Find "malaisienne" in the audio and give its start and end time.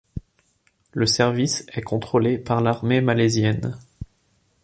3.01-3.77